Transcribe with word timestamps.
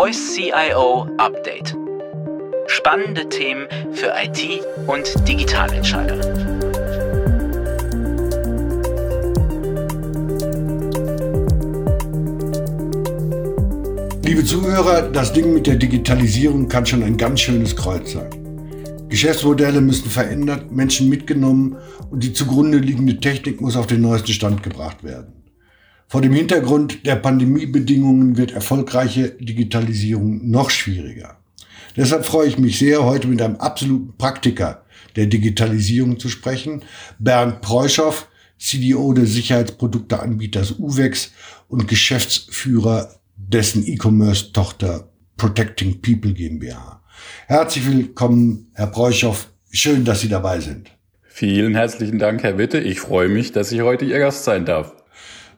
Voice 0.00 0.36
CIO 0.36 1.08
Update. 1.18 1.76
Spannende 2.68 3.28
Themen 3.28 3.66
für 3.90 4.12
IT 4.22 4.62
und 4.86 5.12
Digitalentscheider. 5.26 6.14
Liebe 14.22 14.44
Zuhörer, 14.44 15.10
das 15.10 15.32
Ding 15.32 15.52
mit 15.52 15.66
der 15.66 15.74
Digitalisierung 15.74 16.68
kann 16.68 16.86
schon 16.86 17.02
ein 17.02 17.16
ganz 17.16 17.40
schönes 17.40 17.74
Kreuz 17.74 18.12
sein. 18.12 18.30
Geschäftsmodelle 19.08 19.80
müssen 19.80 20.08
verändert, 20.08 20.70
Menschen 20.70 21.08
mitgenommen 21.08 21.76
und 22.08 22.22
die 22.22 22.32
zugrunde 22.32 22.78
liegende 22.78 23.18
Technik 23.18 23.60
muss 23.60 23.74
auf 23.74 23.88
den 23.88 24.02
neuesten 24.02 24.30
Stand 24.30 24.62
gebracht 24.62 25.02
werden. 25.02 25.37
Vor 26.10 26.22
dem 26.22 26.32
Hintergrund 26.32 27.04
der 27.04 27.16
Pandemiebedingungen 27.16 28.38
wird 28.38 28.52
erfolgreiche 28.52 29.28
Digitalisierung 29.28 30.50
noch 30.50 30.70
schwieriger. 30.70 31.36
Deshalb 31.98 32.24
freue 32.24 32.48
ich 32.48 32.56
mich 32.56 32.78
sehr, 32.78 33.04
heute 33.04 33.28
mit 33.28 33.42
einem 33.42 33.56
absoluten 33.56 34.16
Praktiker 34.16 34.86
der 35.16 35.26
Digitalisierung 35.26 36.18
zu 36.18 36.30
sprechen, 36.30 36.82
Bernd 37.18 37.60
Preuschow, 37.60 38.26
CDO 38.58 39.12
des 39.12 39.34
Sicherheitsprodukteanbieters 39.34 40.78
UVEX 40.78 41.32
und 41.68 41.88
Geschäftsführer 41.88 43.14
dessen 43.36 43.86
E-Commerce-Tochter 43.86 45.10
Protecting 45.36 46.00
People 46.00 46.32
GmbH. 46.32 47.02
Herzlich 47.48 47.86
willkommen, 47.86 48.70
Herr 48.72 48.86
Preuschow. 48.86 49.46
Schön, 49.70 50.06
dass 50.06 50.22
Sie 50.22 50.30
dabei 50.30 50.60
sind. 50.60 50.90
Vielen 51.22 51.74
herzlichen 51.74 52.18
Dank, 52.18 52.42
Herr 52.42 52.56
Witte. 52.56 52.78
Ich 52.78 52.98
freue 52.98 53.28
mich, 53.28 53.52
dass 53.52 53.72
ich 53.72 53.82
heute 53.82 54.06
Ihr 54.06 54.18
Gast 54.18 54.44
sein 54.44 54.64
darf. 54.64 54.97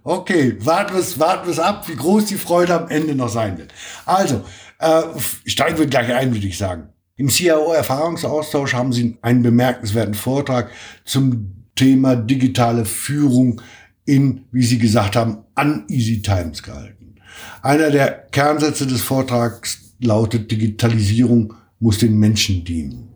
Okay, 0.02 0.56
warten 0.60 0.95
wir 0.95 1.00
es 1.00 1.18
warten 1.18 1.46
wir's 1.46 1.59
ab, 1.59 1.86
wie 1.88 1.96
groß 1.96 2.27
die 2.27 2.36
Freude 2.36 2.74
am 2.74 2.88
Ende 2.88 3.14
noch 3.14 3.28
sein 3.28 3.58
wird. 3.58 3.72
Also, 4.06 4.45
äh, 4.78 5.02
steigen 5.44 5.78
wir 5.78 5.86
gleich 5.86 6.12
ein, 6.12 6.33
würde 6.33 6.47
ich 6.47 6.56
sagen. 6.56 6.88
Im 7.16 7.28
CIO-Erfahrungsaustausch 7.28 8.72
haben 8.72 8.94
Sie 8.94 9.19
einen 9.20 9.42
bemerkenswerten 9.42 10.14
Vortrag 10.14 10.70
zum 11.05 11.66
Thema 11.75 12.16
digitale 12.16 12.86
Führung 12.86 13.60
in, 14.06 14.47
wie 14.52 14.64
Sie 14.64 14.78
gesagt 14.78 15.16
haben, 15.16 15.44
uneasy 15.55 16.22
times 16.22 16.62
gehalten. 16.62 17.16
Einer 17.60 17.91
der 17.91 18.27
Kernsätze 18.32 18.86
des 18.86 19.03
Vortrags 19.03 19.94
lautet, 20.00 20.50
Digitalisierung 20.50 21.53
muss 21.78 21.98
den 21.98 22.19
Menschen 22.19 22.64
dienen. 22.64 23.08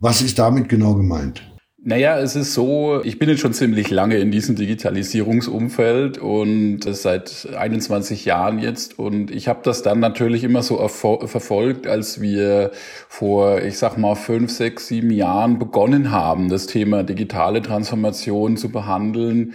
Was 0.00 0.20
ist 0.20 0.40
damit 0.40 0.68
genau 0.68 0.94
gemeint? 0.94 1.42
Naja, 1.86 2.18
es 2.18 2.34
ist 2.34 2.54
so, 2.54 3.02
ich 3.04 3.18
bin 3.18 3.28
jetzt 3.28 3.40
schon 3.40 3.52
ziemlich 3.52 3.90
lange 3.90 4.16
in 4.16 4.30
diesem 4.30 4.56
Digitalisierungsumfeld 4.56 6.16
und 6.16 6.80
seit 6.82 7.46
21 7.54 8.24
Jahren 8.24 8.58
jetzt 8.58 8.98
und 8.98 9.30
ich 9.30 9.48
habe 9.48 9.60
das 9.64 9.82
dann 9.82 10.00
natürlich 10.00 10.44
immer 10.44 10.62
so 10.62 10.78
verfolgt, 10.88 11.86
als 11.86 12.22
wir 12.22 12.70
vor, 13.10 13.60
ich 13.60 13.76
sag 13.76 13.98
mal, 13.98 14.14
fünf, 14.14 14.50
sechs, 14.50 14.88
sieben 14.88 15.10
Jahren 15.10 15.58
begonnen 15.58 16.10
haben, 16.10 16.48
das 16.48 16.66
Thema 16.66 17.02
digitale 17.02 17.60
Transformation 17.60 18.56
zu 18.56 18.70
behandeln. 18.70 19.52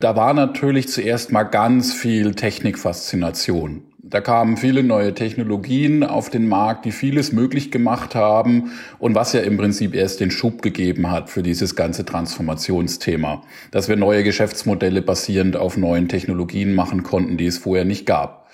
Da 0.00 0.16
war 0.16 0.34
natürlich 0.34 0.88
zuerst 0.88 1.32
mal 1.32 1.44
ganz 1.44 1.94
viel 1.94 2.34
Technikfaszination. 2.34 3.89
Da 4.10 4.20
kamen 4.20 4.56
viele 4.56 4.82
neue 4.82 5.14
Technologien 5.14 6.02
auf 6.02 6.30
den 6.30 6.48
Markt, 6.48 6.84
die 6.84 6.90
vieles 6.90 7.32
möglich 7.32 7.70
gemacht 7.70 8.16
haben 8.16 8.72
und 8.98 9.14
was 9.14 9.32
ja 9.32 9.40
im 9.40 9.56
Prinzip 9.56 9.94
erst 9.94 10.18
den 10.18 10.32
Schub 10.32 10.62
gegeben 10.62 11.12
hat 11.12 11.30
für 11.30 11.44
dieses 11.44 11.76
ganze 11.76 12.04
Transformationsthema, 12.04 13.42
dass 13.70 13.88
wir 13.88 13.94
neue 13.94 14.24
Geschäftsmodelle 14.24 15.00
basierend 15.00 15.56
auf 15.56 15.76
neuen 15.76 16.08
Technologien 16.08 16.74
machen 16.74 17.04
konnten, 17.04 17.36
die 17.36 17.46
es 17.46 17.58
vorher 17.58 17.84
nicht 17.84 18.04
gab. 18.04 18.50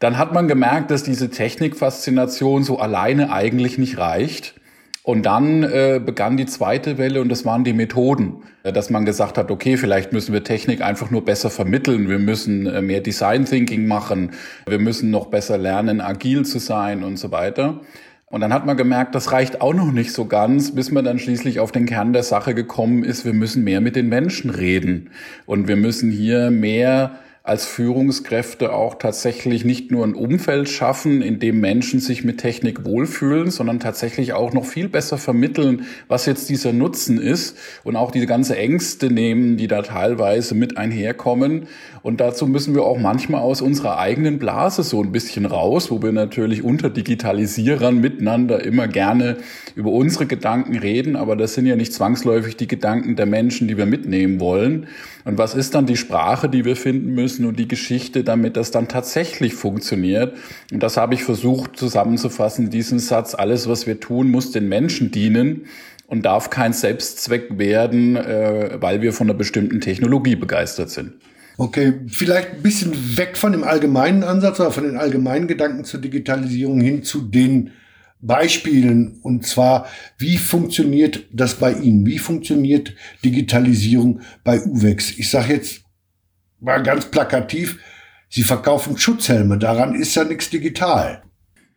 Dann 0.00 0.18
hat 0.18 0.32
man 0.34 0.48
gemerkt, 0.48 0.90
dass 0.90 1.04
diese 1.04 1.30
Technikfaszination 1.30 2.64
so 2.64 2.78
alleine 2.80 3.32
eigentlich 3.32 3.78
nicht 3.78 3.98
reicht 3.98 4.59
und 5.02 5.24
dann 5.24 5.62
äh, 5.62 6.00
begann 6.04 6.36
die 6.36 6.46
zweite 6.46 6.98
Welle 6.98 7.20
und 7.20 7.30
das 7.30 7.44
waren 7.44 7.64
die 7.64 7.72
Methoden, 7.72 8.42
äh, 8.62 8.72
dass 8.72 8.90
man 8.90 9.04
gesagt 9.04 9.38
hat, 9.38 9.50
okay, 9.50 9.76
vielleicht 9.76 10.12
müssen 10.12 10.32
wir 10.32 10.44
Technik 10.44 10.82
einfach 10.82 11.10
nur 11.10 11.24
besser 11.24 11.50
vermitteln, 11.50 12.08
wir 12.08 12.18
müssen 12.18 12.66
äh, 12.66 12.82
mehr 12.82 13.00
Design 13.00 13.44
Thinking 13.46 13.86
machen, 13.86 14.32
wir 14.66 14.78
müssen 14.78 15.10
noch 15.10 15.26
besser 15.26 15.56
lernen, 15.56 16.00
agil 16.00 16.44
zu 16.44 16.58
sein 16.58 17.02
und 17.02 17.18
so 17.18 17.30
weiter. 17.30 17.80
Und 18.26 18.42
dann 18.42 18.54
hat 18.54 18.64
man 18.64 18.76
gemerkt, 18.76 19.16
das 19.16 19.32
reicht 19.32 19.60
auch 19.60 19.74
noch 19.74 19.90
nicht 19.90 20.12
so 20.12 20.26
ganz, 20.26 20.72
bis 20.72 20.92
man 20.92 21.04
dann 21.04 21.18
schließlich 21.18 21.58
auf 21.58 21.72
den 21.72 21.86
Kern 21.86 22.12
der 22.12 22.22
Sache 22.22 22.54
gekommen 22.54 23.02
ist, 23.02 23.24
wir 23.24 23.32
müssen 23.32 23.64
mehr 23.64 23.80
mit 23.80 23.96
den 23.96 24.08
Menschen 24.08 24.50
reden. 24.50 25.10
Und 25.46 25.66
wir 25.66 25.74
müssen 25.74 26.12
hier 26.12 26.52
mehr 26.52 27.18
als 27.42 27.64
Führungskräfte 27.64 28.74
auch 28.74 28.96
tatsächlich 28.96 29.64
nicht 29.64 29.90
nur 29.90 30.04
ein 30.06 30.14
Umfeld 30.14 30.68
schaffen, 30.68 31.22
in 31.22 31.38
dem 31.38 31.58
Menschen 31.58 31.98
sich 31.98 32.22
mit 32.22 32.36
Technik 32.36 32.84
wohlfühlen, 32.84 33.50
sondern 33.50 33.80
tatsächlich 33.80 34.34
auch 34.34 34.52
noch 34.52 34.66
viel 34.66 34.90
besser 34.90 35.16
vermitteln, 35.16 35.86
was 36.06 36.26
jetzt 36.26 36.50
dieser 36.50 36.74
Nutzen 36.74 37.18
ist 37.18 37.56
und 37.82 37.96
auch 37.96 38.10
diese 38.10 38.26
ganze 38.26 38.58
Ängste 38.58 39.10
nehmen, 39.10 39.56
die 39.56 39.68
da 39.68 39.80
teilweise 39.80 40.54
mit 40.54 40.76
einherkommen. 40.76 41.66
Und 42.02 42.20
dazu 42.20 42.46
müssen 42.46 42.74
wir 42.74 42.84
auch 42.84 42.98
manchmal 42.98 43.40
aus 43.40 43.62
unserer 43.62 43.98
eigenen 43.98 44.38
Blase 44.38 44.82
so 44.82 45.02
ein 45.02 45.10
bisschen 45.10 45.46
raus, 45.46 45.90
wo 45.90 46.02
wir 46.02 46.12
natürlich 46.12 46.62
unter 46.62 46.90
Digitalisierern 46.90 48.02
miteinander 48.02 48.62
immer 48.62 48.86
gerne 48.86 49.38
über 49.74 49.92
unsere 49.92 50.26
Gedanken 50.26 50.76
reden, 50.76 51.16
aber 51.16 51.36
das 51.36 51.54
sind 51.54 51.64
ja 51.64 51.76
nicht 51.76 51.94
zwangsläufig 51.94 52.58
die 52.58 52.68
Gedanken 52.68 53.16
der 53.16 53.26
Menschen, 53.26 53.66
die 53.66 53.78
wir 53.78 53.86
mitnehmen 53.86 54.40
wollen. 54.40 54.88
Und 55.24 55.36
was 55.36 55.54
ist 55.54 55.74
dann 55.74 55.86
die 55.86 55.98
Sprache, 55.98 56.48
die 56.48 56.64
wir 56.64 56.76
finden 56.76 57.14
müssen 57.14 57.29
und 57.38 57.58
die 57.58 57.68
Geschichte, 57.68 58.24
damit 58.24 58.56
das 58.56 58.70
dann 58.70 58.88
tatsächlich 58.88 59.54
funktioniert? 59.54 60.34
Und 60.72 60.82
das 60.82 60.96
habe 60.96 61.14
ich 61.14 61.22
versucht 61.22 61.76
zusammenzufassen, 61.76 62.70
diesen 62.70 62.98
Satz, 62.98 63.34
alles, 63.34 63.68
was 63.68 63.86
wir 63.86 64.00
tun, 64.00 64.30
muss 64.30 64.50
den 64.50 64.68
Menschen 64.68 65.10
dienen 65.10 65.66
und 66.06 66.24
darf 66.24 66.50
kein 66.50 66.72
Selbstzweck 66.72 67.58
werden, 67.58 68.16
äh, 68.16 68.78
weil 68.80 69.00
wir 69.02 69.12
von 69.12 69.28
einer 69.28 69.38
bestimmten 69.38 69.80
Technologie 69.80 70.34
begeistert 70.34 70.90
sind. 70.90 71.12
Okay, 71.56 71.92
vielleicht 72.08 72.54
ein 72.54 72.62
bisschen 72.62 73.16
weg 73.16 73.36
von 73.36 73.52
dem 73.52 73.64
allgemeinen 73.64 74.24
Ansatz 74.24 74.58
oder 74.60 74.72
von 74.72 74.84
den 74.84 74.96
allgemeinen 74.96 75.46
Gedanken 75.46 75.84
zur 75.84 76.00
Digitalisierung 76.00 76.80
hin 76.80 77.02
zu 77.02 77.20
den 77.20 77.72
Beispielen 78.22 79.18
und 79.22 79.46
zwar, 79.46 79.86
wie 80.18 80.36
funktioniert 80.36 81.24
das 81.32 81.54
bei 81.54 81.72
Ihnen? 81.72 82.04
Wie 82.06 82.18
funktioniert 82.18 82.94
Digitalisierung 83.24 84.20
bei 84.44 84.60
UVEX? 84.60 85.18
Ich 85.18 85.30
sage 85.30 85.54
jetzt 85.54 85.82
mal 86.60 86.82
ganz 86.82 87.06
plakativ, 87.06 87.78
Sie 88.32 88.44
verkaufen 88.44 88.96
Schutzhelme, 88.96 89.58
daran 89.58 89.96
ist 89.96 90.14
ja 90.14 90.22
nichts 90.22 90.50
digital. 90.50 91.22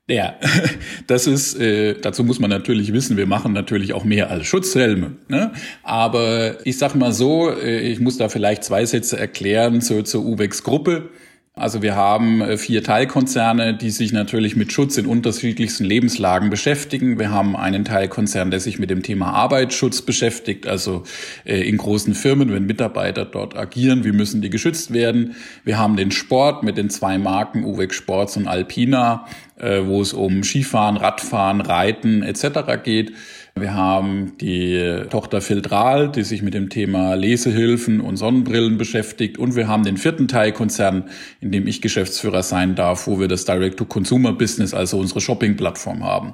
Ja, 0.07 0.35
das 1.07 1.25
ist, 1.27 1.59
äh, 1.59 1.95
dazu 1.99 2.23
muss 2.23 2.39
man 2.39 2.49
natürlich 2.49 2.93
wissen, 2.93 3.17
wir 3.17 3.25
machen 3.25 3.53
natürlich 3.53 3.93
auch 3.93 4.03
mehr 4.03 4.29
als 4.29 4.45
Schutzhelme. 4.45 5.17
Ne? 5.29 5.51
Aber 5.81 6.57
ich 6.65 6.77
sag 6.77 6.93
mal 6.93 7.11
so, 7.11 7.49
äh, 7.49 7.79
ich 7.79 7.99
muss 7.99 8.17
da 8.17 8.29
vielleicht 8.29 8.63
zwei 8.63 8.85
Sätze 8.85 9.17
erklären 9.17 9.81
zur, 9.81 10.05
zur 10.05 10.25
UVEX-Gruppe. 10.25 11.09
Also 11.55 11.83
wir 11.83 11.95
haben 11.95 12.41
äh, 12.41 12.57
vier 12.57 12.83
Teilkonzerne, 12.83 13.75
die 13.75 13.91
sich 13.91 14.11
natürlich 14.11 14.55
mit 14.55 14.73
Schutz 14.73 14.97
in 14.97 15.05
unterschiedlichsten 15.05 15.85
Lebenslagen 15.85 16.49
beschäftigen. 16.49 17.19
Wir 17.19 17.29
haben 17.29 17.55
einen 17.55 17.85
Teilkonzern, 17.85 18.49
der 18.49 18.59
sich 18.59 18.79
mit 18.79 18.89
dem 18.89 19.03
Thema 19.03 19.33
Arbeitsschutz 19.33 20.01
beschäftigt, 20.01 20.65
also 20.65 21.03
äh, 21.45 21.61
in 21.61 21.77
großen 21.77 22.15
Firmen, 22.15 22.51
wenn 22.51 22.65
Mitarbeiter 22.65 23.23
dort 23.25 23.55
agieren, 23.55 24.03
wie 24.03 24.13
müssen 24.13 24.41
die 24.41 24.49
geschützt 24.49 24.93
werden. 24.93 25.35
Wir 25.63 25.77
haben 25.77 25.95
den 25.95 26.09
Sport 26.09 26.63
mit 26.63 26.75
den 26.75 26.89
zwei 26.89 27.19
Marken 27.19 27.65
UVEC 27.65 27.93
Sports 27.93 28.35
und 28.35 28.47
Alpina, 28.47 29.27
äh, 29.57 29.85
wo 29.85 30.01
es 30.01 30.11
um 30.11 30.43
Skifahren, 30.43 30.97
Radfahren, 30.97 31.61
Reiten 31.61 32.23
etc. 32.23 32.83
geht. 32.83 33.13
Wir 33.55 33.75
haben 33.75 34.35
die 34.41 35.03
Tochter 35.11 35.39
Filtral, 35.39 36.11
die 36.11 36.23
sich 36.23 36.41
mit 36.41 36.55
dem 36.55 36.69
Thema 36.69 37.13
Lesehilfen 37.13 38.01
und 38.01 38.17
Sonnenbrillen 38.17 38.79
beschäftigt. 38.79 39.37
Und 39.37 39.55
wir 39.55 39.67
haben 39.67 39.83
den 39.83 39.97
vierten 39.97 40.27
Teilkonzern, 40.27 41.09
in 41.39 41.51
dem 41.51 41.67
ich 41.67 41.79
Geschäftsführer 41.79 42.41
sein 42.41 42.73
darf, 42.73 43.05
wo 43.05 43.19
wir 43.19 43.27
das 43.27 43.45
Direct-to-Consumer-Business, 43.45 44.73
also 44.73 44.97
unsere 44.97 45.21
Shopping-Plattform 45.21 46.03
haben. 46.03 46.33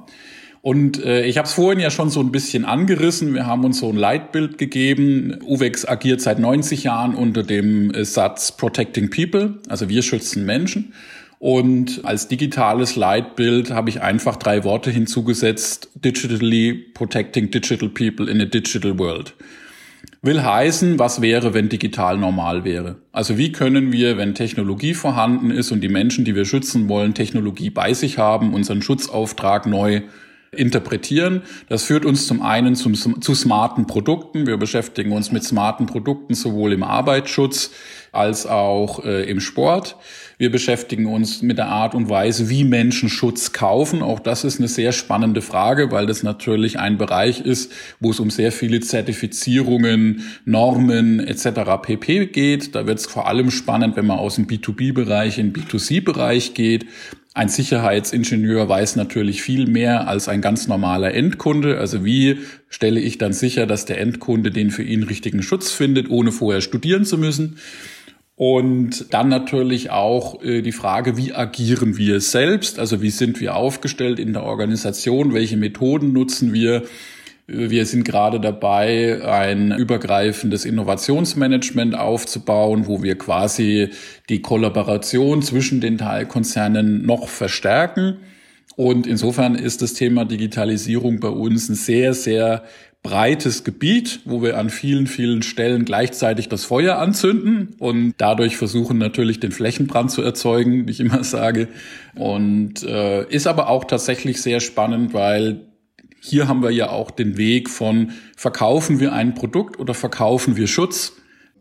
Und 0.62 1.04
äh, 1.04 1.26
ich 1.26 1.38
habe 1.38 1.46
es 1.46 1.54
vorhin 1.54 1.80
ja 1.80 1.90
schon 1.90 2.10
so 2.10 2.22
ein 2.22 2.32
bisschen 2.32 2.64
angerissen. 2.64 3.34
Wir 3.34 3.46
haben 3.46 3.66
uns 3.66 3.80
so 3.80 3.90
ein 3.90 3.98
Leitbild 3.98 4.58
gegeben. 4.58 5.40
UVEX 5.44 5.86
agiert 5.86 6.22
seit 6.22 6.40
90 6.40 6.84
Jahren 6.84 7.16
unter 7.16 7.44
dem 7.44 7.94
Satz 8.04 8.54
Protecting 8.54 9.10
People, 9.10 9.60
also 9.68 9.90
wir 9.90 10.02
schützen 10.04 10.46
Menschen. 10.46 10.94
Und 11.40 12.02
als 12.04 12.28
digitales 12.28 12.98
Leitbild 12.98 13.72
habe 13.72 13.90
ich 13.90 14.02
einfach 14.02 14.36
drei 14.36 14.66
Worte 14.66 14.92
hinzugesetzt. 14.92 15.90
Digitally 15.96 16.74
protecting 16.94 17.50
digital 17.50 17.88
people 17.88 18.30
in 18.30 18.42
a 18.42 18.46
digital 18.46 19.00
world. 19.00 19.34
Will 20.22 20.44
heißen, 20.44 21.00
was 21.00 21.22
wäre, 21.22 21.54
wenn 21.54 21.70
digital 21.70 22.18
normal 22.18 22.66
wäre? 22.66 22.98
Also 23.14 23.38
wie 23.38 23.54
können 23.54 23.94
wir, 23.94 24.18
wenn 24.18 24.36
Technologie 24.36 24.94
vorhanden 24.94 25.50
ist 25.50 25.72
und 25.72 25.80
die 25.80 25.88
Menschen, 25.88 26.26
die 26.26 26.36
wir 26.36 26.44
schützen 26.44 26.90
wollen, 26.90 27.14
Technologie 27.14 27.70
bei 27.70 27.94
sich 27.94 28.18
haben, 28.18 28.54
unseren 28.54 28.82
Schutzauftrag 28.82 29.66
neu 29.66 30.02
interpretieren. 30.52 31.44
Das 31.68 31.84
führt 31.84 32.06
uns 32.06 32.28
zum 32.28 32.42
einen 32.42 32.76
zum, 32.76 32.96
zu 32.96 33.36
smarten 33.36 33.88
Produkten. 33.88 34.48
Wir 34.48 34.58
beschäftigen 34.58 35.12
uns 35.12 35.32
mit 35.32 35.44
smarten 35.44 35.86
Produkten 35.86 36.34
sowohl 36.34 36.74
im 36.74 36.84
Arbeitsschutz 36.84 37.72
als 38.12 38.46
auch 38.48 39.06
äh, 39.06 39.30
im 39.30 39.40
Sport. 39.40 39.96
Wir 40.38 40.52
beschäftigen 40.52 41.06
uns 41.06 41.42
mit 41.42 41.58
der 41.58 41.68
Art 41.68 41.94
und 41.94 42.10
Weise, 42.10 42.50
wie 42.50 42.64
Menschen 42.64 43.10
Schutz 43.10 43.52
kaufen. 43.52 44.02
Auch 44.02 44.20
das 44.20 44.46
ist 44.46 44.58
eine 44.60 44.70
sehr 44.70 44.94
spannende 44.94 45.42
Frage, 45.42 45.92
weil 45.92 46.06
das 46.06 46.24
natürlich 46.24 46.80
ein 46.80 46.98
Bereich 46.98 47.42
ist, 47.42 47.72
wo 48.00 48.12
es 48.12 48.20
um 48.20 48.30
sehr 48.32 48.52
viele 48.52 48.80
Zertifizierungen, 48.80 50.24
Normen 50.46 51.20
etc. 51.20 51.82
pp 51.82 52.28
geht. 52.28 52.74
Da 52.74 52.88
wird 52.88 53.00
es 53.00 53.06
vor 53.06 53.28
allem 53.28 53.52
spannend, 53.52 53.98
wenn 53.98 54.08
man 54.08 54.18
aus 54.18 54.36
dem 54.36 54.48
B2B-Bereich 54.48 55.38
in 55.38 55.54
B2C-Bereich 55.54 56.54
geht. 56.54 56.86
Ein 57.36 57.50
Sicherheitsingenieur 57.50 58.68
weiß 58.68 58.96
natürlich 58.96 59.44
viel 59.44 59.68
mehr 59.68 60.08
als 60.08 60.28
ein 60.28 60.42
ganz 60.42 60.68
normaler 60.68 61.14
Endkunde. 61.14 61.78
Also 61.78 62.04
wie 62.04 62.40
stelle 62.70 63.00
ich 63.00 63.20
dann 63.20 63.34
sicher, 63.34 63.68
dass 63.68 63.86
der 63.86 64.02
Endkunde 64.02 64.50
den 64.50 64.72
für 64.72 64.84
ihn 64.84 65.04
richtigen 65.04 65.44
Schutz 65.44 65.72
findet, 65.72 66.10
ohne 66.10 66.32
vorher 66.32 66.62
studieren 66.62 67.06
zu 67.06 67.18
müssen? 67.18 67.58
Und 68.36 69.14
dann 69.14 69.28
natürlich 69.28 69.92
auch 69.92 70.42
äh, 70.42 70.62
die 70.62 70.72
Frage, 70.72 71.18
wie 71.18 71.34
agieren 71.34 71.98
wir 71.98 72.22
selbst? 72.22 72.80
Also 72.80 73.02
wie 73.02 73.10
sind 73.10 73.42
wir 73.42 73.56
aufgestellt 73.56 74.18
in 74.18 74.34
der 74.34 74.44
Organisation? 74.44 75.34
Welche 75.34 75.58
Methoden 75.58 76.14
nutzen 76.14 76.54
wir? 76.54 76.84
Wir 77.52 77.88
sind 77.88 78.04
gerade 78.04 78.40
dabei, 78.40 79.26
ein 79.26 79.72
übergreifendes 79.72 80.66
Innovationsmanagement 80.66 81.96
aufzubauen, 81.96 82.86
wo 82.86 83.02
wir 83.02 83.18
quasi 83.18 83.90
die 84.30 84.44
Kollaboration 84.44 85.42
zwischen 85.42 85.82
den 85.82 85.98
Teilkonzernen 85.98 87.04
noch 87.06 87.28
verstärken. 87.28 88.18
Und 88.76 89.08
insofern 89.08 89.56
ist 89.56 89.82
das 89.82 89.96
Thema 89.96 90.26
Digitalisierung 90.26 91.20
bei 91.20 91.30
uns 91.30 91.70
ein 91.70 91.76
sehr, 91.76 92.14
sehr 92.14 92.64
breites 93.02 93.64
Gebiet, 93.64 94.20
wo 94.26 94.44
wir 94.44 94.58
an 94.58 94.70
vielen, 94.70 95.08
vielen 95.08 95.42
Stellen 95.42 95.86
gleichzeitig 95.86 96.50
das 96.50 96.66
Feuer 96.66 96.98
anzünden 96.98 97.76
und 97.80 98.14
dadurch 98.18 98.58
versuchen 98.58 98.98
natürlich 98.98 99.40
den 99.40 99.52
Flächenbrand 99.52 100.12
zu 100.12 100.22
erzeugen, 100.22 100.88
wie 100.88 100.92
ich 100.92 101.00
immer 101.00 101.24
sage. 101.24 101.70
Und 102.16 102.84
äh, 102.84 103.26
ist 103.30 103.48
aber 103.48 103.70
auch 103.70 103.86
tatsächlich 103.86 104.42
sehr 104.42 104.60
spannend, 104.60 105.14
weil 105.14 105.69
hier 106.22 106.48
haben 106.48 106.62
wir 106.62 106.72
ja 106.72 106.90
auch 106.90 107.12
den 107.12 107.38
Weg 107.38 107.70
von 107.70 108.12
verkaufen 108.36 109.00
wir 109.00 109.14
ein 109.14 109.34
Produkt 109.34 109.80
oder 109.80 109.94
verkaufen 109.94 110.58
wir 110.58 110.68
Schutz. 110.68 111.14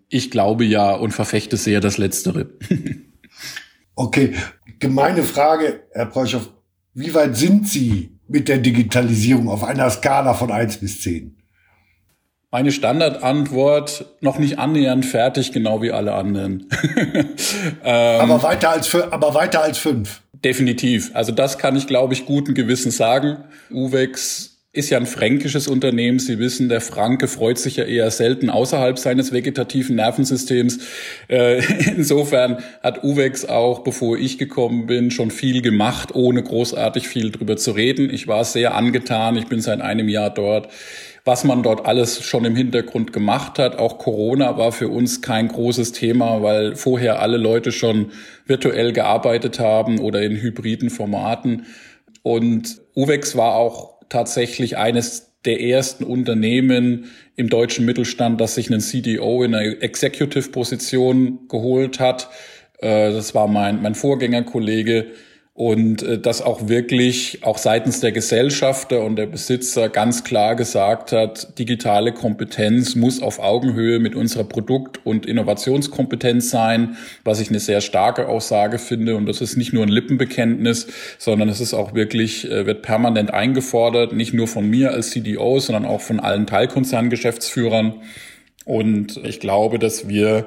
Ich 0.08 0.30
glaube 0.30 0.64
ja 0.64 0.94
und 0.94 1.12
verfechte 1.12 1.56
sehr 1.56 1.80
das 1.80 1.98
Letztere. 1.98 2.50
okay, 3.94 4.34
gemeine 4.78 5.22
Frage, 5.22 5.84
Herr 5.92 6.06
Preuchow. 6.06 6.48
Wie 6.94 7.14
weit 7.14 7.36
sind 7.36 7.68
Sie 7.68 8.18
mit 8.26 8.48
der 8.48 8.58
Digitalisierung 8.58 9.48
auf 9.48 9.64
einer 9.64 9.90
Skala 9.90 10.34
von 10.34 10.50
eins 10.50 10.78
bis 10.78 11.00
zehn? 11.00 11.38
Meine 12.50 12.72
Standardantwort 12.72 14.06
noch 14.22 14.38
nicht 14.38 14.58
annähernd 14.58 15.04
fertig, 15.04 15.52
genau 15.52 15.82
wie 15.82 15.92
alle 15.92 16.14
anderen. 16.14 16.66
ähm, 17.84 18.20
aber 18.20 18.42
weiter 18.42 18.70
als 18.70 18.94
aber 18.94 19.34
weiter 19.34 19.62
als 19.62 19.76
fünf. 19.76 20.22
Definitiv. 20.32 21.10
Also 21.12 21.32
das 21.32 21.58
kann 21.58 21.76
ich, 21.76 21.86
glaube 21.86 22.14
ich, 22.14 22.24
guten 22.24 22.54
Gewissen 22.54 22.90
sagen. 22.90 23.44
Uwex 23.70 24.47
ist 24.72 24.90
ja 24.90 24.98
ein 24.98 25.06
fränkisches 25.06 25.66
Unternehmen. 25.66 26.18
Sie 26.18 26.38
wissen, 26.38 26.68
der 26.68 26.82
Franke 26.82 27.26
freut 27.26 27.58
sich 27.58 27.76
ja 27.76 27.84
eher 27.84 28.10
selten 28.10 28.50
außerhalb 28.50 28.98
seines 28.98 29.32
vegetativen 29.32 29.96
Nervensystems. 29.96 30.78
Äh, 31.28 31.62
insofern 31.96 32.58
hat 32.82 33.02
Uwex 33.02 33.46
auch, 33.46 33.80
bevor 33.82 34.18
ich 34.18 34.36
gekommen 34.36 34.86
bin, 34.86 35.10
schon 35.10 35.30
viel 35.30 35.62
gemacht, 35.62 36.14
ohne 36.14 36.42
großartig 36.42 37.08
viel 37.08 37.30
drüber 37.30 37.56
zu 37.56 37.70
reden. 37.70 38.10
Ich 38.10 38.28
war 38.28 38.44
sehr 38.44 38.74
angetan. 38.74 39.36
Ich 39.36 39.46
bin 39.46 39.60
seit 39.60 39.80
einem 39.80 40.08
Jahr 40.08 40.30
dort 40.30 40.68
was 41.24 41.44
man 41.44 41.62
dort 41.62 41.84
alles 41.84 42.24
schon 42.24 42.46
im 42.46 42.56
Hintergrund 42.56 43.12
gemacht 43.12 43.58
hat. 43.58 43.78
Auch 43.78 43.98
Corona 43.98 44.56
war 44.56 44.72
für 44.72 44.88
uns 44.88 45.20
kein 45.20 45.48
großes 45.48 45.92
Thema, 45.92 46.42
weil 46.42 46.74
vorher 46.74 47.20
alle 47.20 47.36
Leute 47.36 47.70
schon 47.70 48.12
virtuell 48.46 48.94
gearbeitet 48.94 49.58
haben 49.58 49.98
oder 49.98 50.22
in 50.22 50.36
hybriden 50.36 50.88
Formaten. 50.88 51.66
Und 52.22 52.80
Uwex 52.96 53.36
war 53.36 53.56
auch 53.56 53.97
tatsächlich 54.08 54.76
eines 54.76 55.28
der 55.44 55.60
ersten 55.60 56.04
Unternehmen 56.04 57.10
im 57.36 57.48
deutschen 57.48 57.84
Mittelstand, 57.84 58.40
das 58.40 58.56
sich 58.56 58.70
einen 58.70 58.80
CDO 58.80 59.44
in 59.44 59.54
einer 59.54 59.82
Executive-Position 59.82 61.48
geholt 61.48 62.00
hat. 62.00 62.28
Äh, 62.78 63.12
das 63.12 63.34
war 63.34 63.46
mein, 63.46 63.82
mein 63.82 63.94
Vorgängerkollege, 63.94 65.06
und 65.58 66.04
äh, 66.04 66.20
dass 66.20 66.40
auch 66.40 66.68
wirklich 66.68 67.40
auch 67.42 67.58
seitens 67.58 67.98
der 67.98 68.12
Gesellschafter 68.12 69.02
und 69.02 69.16
der 69.16 69.26
Besitzer 69.26 69.88
ganz 69.88 70.22
klar 70.22 70.54
gesagt 70.54 71.10
hat, 71.10 71.58
digitale 71.58 72.12
Kompetenz 72.12 72.94
muss 72.94 73.20
auf 73.20 73.40
Augenhöhe 73.40 73.98
mit 73.98 74.14
unserer 74.14 74.44
Produkt- 74.44 75.04
und 75.04 75.26
Innovationskompetenz 75.26 76.50
sein, 76.50 76.96
was 77.24 77.40
ich 77.40 77.48
eine 77.48 77.58
sehr 77.58 77.80
starke 77.80 78.28
Aussage 78.28 78.78
finde. 78.78 79.16
Und 79.16 79.26
das 79.26 79.40
ist 79.40 79.56
nicht 79.56 79.72
nur 79.72 79.82
ein 79.82 79.88
Lippenbekenntnis, 79.88 80.86
sondern 81.18 81.48
es 81.48 81.60
ist 81.60 81.74
auch 81.74 81.92
wirklich, 81.92 82.48
äh, 82.48 82.64
wird 82.64 82.82
permanent 82.82 83.34
eingefordert, 83.34 84.12
nicht 84.12 84.32
nur 84.34 84.46
von 84.46 84.70
mir 84.70 84.92
als 84.92 85.10
CDO, 85.10 85.58
sondern 85.58 85.86
auch 85.86 86.02
von 86.02 86.20
allen 86.20 86.46
Teilkonzerngeschäftsführern. 86.46 87.94
Und 88.64 89.16
ich 89.24 89.40
glaube, 89.40 89.80
dass 89.80 90.08
wir 90.08 90.46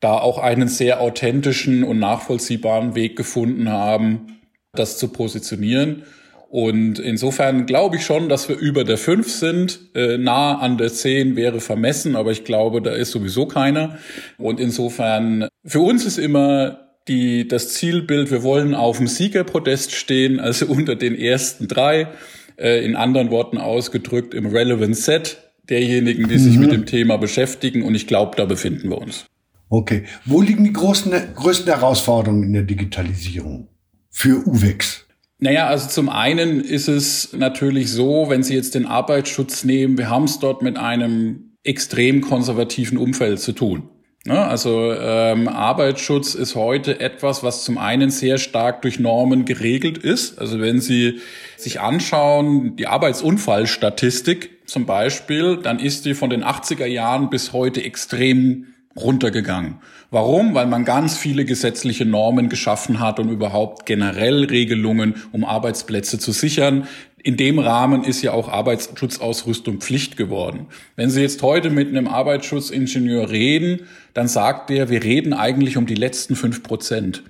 da 0.00 0.18
auch 0.18 0.38
einen 0.38 0.68
sehr 0.68 1.00
authentischen 1.00 1.84
und 1.84 1.98
nachvollziehbaren 1.98 2.94
Weg 2.94 3.16
gefunden 3.16 3.70
haben, 3.70 4.38
das 4.72 4.98
zu 4.98 5.08
positionieren. 5.08 6.04
Und 6.48 6.98
insofern 6.98 7.66
glaube 7.66 7.96
ich 7.96 8.04
schon, 8.04 8.28
dass 8.28 8.48
wir 8.48 8.56
über 8.56 8.84
der 8.84 8.98
5 8.98 9.30
sind. 9.30 9.80
Äh, 9.94 10.16
nah 10.16 10.58
an 10.58 10.78
der 10.78 10.92
10 10.92 11.34
wäre 11.34 11.60
vermessen, 11.60 12.14
aber 12.14 12.30
ich 12.30 12.44
glaube, 12.44 12.80
da 12.80 12.92
ist 12.92 13.10
sowieso 13.10 13.46
keiner. 13.46 13.98
Und 14.38 14.60
insofern, 14.60 15.48
für 15.64 15.80
uns 15.80 16.04
ist 16.04 16.18
immer 16.18 16.80
die, 17.08 17.48
das 17.48 17.74
Zielbild, 17.74 18.30
wir 18.30 18.42
wollen 18.42 18.74
auf 18.74 18.98
dem 18.98 19.06
Siegerpodest 19.06 19.92
stehen, 19.92 20.38
also 20.38 20.66
unter 20.68 20.94
den 20.94 21.16
ersten 21.16 21.68
drei. 21.68 22.08
Äh, 22.56 22.84
in 22.84 22.96
anderen 22.96 23.30
Worten 23.30 23.58
ausgedrückt, 23.58 24.32
im 24.32 24.46
Relevant 24.46 24.96
Set 24.96 25.38
derjenigen, 25.68 26.28
die 26.28 26.36
mhm. 26.36 26.38
sich 26.38 26.56
mit 26.56 26.72
dem 26.72 26.86
Thema 26.86 27.18
beschäftigen. 27.18 27.82
Und 27.82 27.94
ich 27.94 28.06
glaube, 28.06 28.36
da 28.36 28.46
befinden 28.46 28.88
wir 28.88 28.98
uns. 28.98 29.26
Okay. 29.68 30.04
Wo 30.24 30.42
liegen 30.42 30.64
die 30.64 30.72
großen, 30.72 31.12
größten 31.34 31.72
Herausforderungen 31.72 32.44
in 32.44 32.52
der 32.52 32.62
Digitalisierung? 32.62 33.68
für 34.16 34.46
UVEX? 34.46 35.04
Naja, 35.40 35.66
also 35.66 35.90
zum 35.90 36.08
einen 36.08 36.62
ist 36.62 36.88
es 36.88 37.34
natürlich 37.34 37.90
so, 37.92 38.30
wenn 38.30 38.42
Sie 38.42 38.54
jetzt 38.54 38.74
den 38.74 38.86
Arbeitsschutz 38.86 39.62
nehmen, 39.62 39.98
wir 39.98 40.08
haben 40.08 40.24
es 40.24 40.38
dort 40.38 40.62
mit 40.62 40.78
einem 40.78 41.52
extrem 41.62 42.22
konservativen 42.22 42.96
Umfeld 42.96 43.40
zu 43.40 43.52
tun. 43.52 43.90
Ne? 44.24 44.40
Also 44.40 44.94
ähm, 44.98 45.48
Arbeitsschutz 45.48 46.34
ist 46.34 46.54
heute 46.54 46.98
etwas, 46.98 47.42
was 47.42 47.64
zum 47.64 47.76
einen 47.76 48.08
sehr 48.08 48.38
stark 48.38 48.80
durch 48.80 48.98
Normen 48.98 49.44
geregelt 49.44 49.98
ist. 49.98 50.38
Also 50.38 50.62
wenn 50.62 50.80
Sie 50.80 51.20
sich 51.58 51.80
anschauen, 51.80 52.76
die 52.76 52.86
Arbeitsunfallstatistik 52.86 54.66
zum 54.66 54.86
Beispiel, 54.86 55.58
dann 55.58 55.78
ist 55.78 56.06
die 56.06 56.14
von 56.14 56.30
den 56.30 56.42
80er 56.42 56.86
Jahren 56.86 57.28
bis 57.28 57.52
heute 57.52 57.84
extrem 57.84 58.68
runtergegangen. 58.96 59.76
Warum? 60.10 60.54
Weil 60.54 60.66
man 60.66 60.84
ganz 60.84 61.16
viele 61.16 61.44
gesetzliche 61.44 62.04
Normen 62.04 62.48
geschaffen 62.48 63.00
hat 63.00 63.20
und 63.20 63.28
überhaupt 63.28 63.86
generell 63.86 64.44
Regelungen, 64.44 65.14
um 65.32 65.44
Arbeitsplätze 65.44 66.18
zu 66.18 66.32
sichern. 66.32 66.86
In 67.22 67.36
dem 67.36 67.58
Rahmen 67.58 68.04
ist 68.04 68.22
ja 68.22 68.32
auch 68.32 68.48
Arbeitsschutzausrüstung 68.48 69.80
Pflicht 69.80 70.16
geworden. 70.16 70.66
Wenn 70.94 71.10
Sie 71.10 71.22
jetzt 71.22 71.42
heute 71.42 71.70
mit 71.70 71.88
einem 71.88 72.06
Arbeitsschutzingenieur 72.06 73.30
reden, 73.30 73.80
dann 74.14 74.28
sagt 74.28 74.70
der, 74.70 74.90
wir 74.90 75.02
reden 75.02 75.32
eigentlich 75.32 75.76
um 75.76 75.86
die 75.86 75.96
letzten 75.96 76.36
fünf 76.36 76.62
Prozent. 76.62 77.24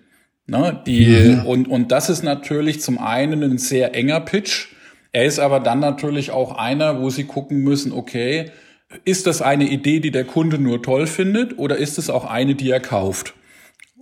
Ne, 0.49 0.81
die, 0.87 1.07
mhm. 1.07 1.47
und, 1.47 1.67
und 1.67 1.91
das 1.91 2.09
ist 2.09 2.23
natürlich 2.23 2.81
zum 2.81 2.99
einen 2.99 3.43
ein 3.43 3.59
sehr 3.59 3.97
enger 3.97 4.21
Pitch. 4.21 4.69
Er 5.11 5.25
ist 5.25 5.41
aber 5.41 5.59
dann 5.61 5.81
natürlich 5.81 6.31
auch 6.31 6.57
einer, 6.57 7.01
wo 7.01 7.11
Sie 7.11 7.25
gucken 7.25 7.65
müssen, 7.65 7.91
okay, 7.91 8.51
ist 9.05 9.27
das 9.27 9.43
eine 9.43 9.69
Idee, 9.69 10.01
die 10.01 10.11
der 10.11 10.25
Kunde 10.25 10.59
nur 10.59 10.83
toll 10.83 11.07
findet 11.07 11.59
oder 11.59 11.77
ist 11.77 11.99
es 11.99 12.11
auch 12.11 12.25
eine, 12.25 12.55
die 12.55 12.71
er 12.71 12.81
kauft? 12.81 13.35